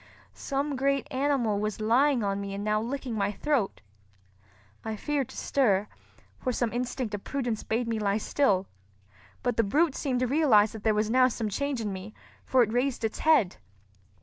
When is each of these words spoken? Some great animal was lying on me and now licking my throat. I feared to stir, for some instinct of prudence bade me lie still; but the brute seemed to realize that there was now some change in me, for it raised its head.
Some 0.33 0.75
great 0.75 1.05
animal 1.11 1.59
was 1.59 1.79
lying 1.79 2.23
on 2.23 2.41
me 2.41 2.55
and 2.55 2.63
now 2.63 2.81
licking 2.81 3.13
my 3.13 3.31
throat. 3.31 3.81
I 4.83 4.95
feared 4.95 5.29
to 5.29 5.37
stir, 5.37 5.87
for 6.39 6.51
some 6.51 6.73
instinct 6.73 7.13
of 7.13 7.23
prudence 7.23 7.61
bade 7.61 7.87
me 7.87 7.99
lie 7.99 8.17
still; 8.17 8.65
but 9.43 9.57
the 9.57 9.63
brute 9.63 9.93
seemed 9.95 10.21
to 10.21 10.25
realize 10.25 10.71
that 10.71 10.81
there 10.83 10.95
was 10.95 11.11
now 11.11 11.27
some 11.27 11.49
change 11.49 11.81
in 11.81 11.93
me, 11.93 12.15
for 12.43 12.63
it 12.63 12.73
raised 12.73 13.03
its 13.03 13.19
head. 13.19 13.57